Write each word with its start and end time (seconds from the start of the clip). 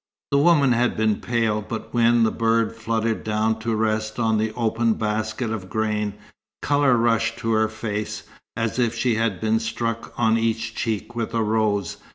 The 0.31 0.39
woman 0.39 0.71
had 0.71 0.97
been 0.97 1.17
pale, 1.21 1.61
but 1.61 1.93
when 1.93 2.23
the 2.23 2.31
bird 2.31 2.75
fluttered 2.75 3.23
down 3.23 3.59
to 3.59 3.75
rest 3.75 4.17
on 4.17 4.39
the 4.39 4.51
open 4.55 4.95
basket 4.95 5.51
of 5.51 5.69
grain, 5.69 6.15
colour 6.63 6.97
rushed 6.97 7.37
to 7.37 7.51
her 7.51 7.67
face, 7.69 8.23
as 8.57 8.79
if 8.79 8.95
she 8.95 9.13
had 9.13 9.39
been 9.39 9.59
struck 9.59 10.11
on 10.17 10.39
each 10.39 10.73
cheek 10.73 11.15
with 11.15 11.35
a 11.35 11.43
rose. 11.43 11.97